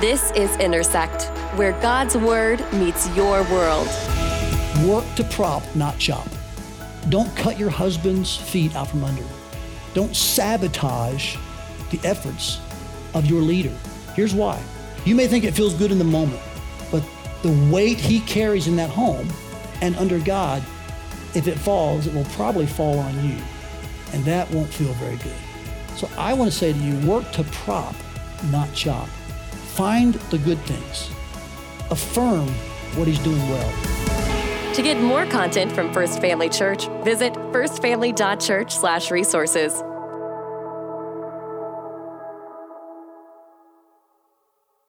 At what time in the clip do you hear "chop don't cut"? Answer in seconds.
5.98-7.58